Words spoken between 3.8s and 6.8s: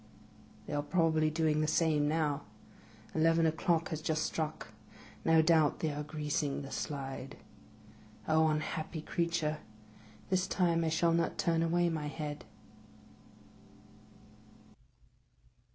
has just struck. No doubt they are greasing the